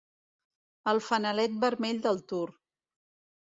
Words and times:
El 0.93 1.01
fanalet 1.07 1.59
vermell 1.65 2.01
del 2.07 2.23
Tour. 2.33 2.55